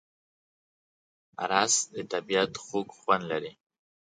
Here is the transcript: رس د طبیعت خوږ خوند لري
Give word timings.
رس 1.49 1.75
د 1.95 1.95
طبیعت 2.11 2.51
خوږ 2.65 2.87
خوند 2.97 3.23
لري 3.31 3.51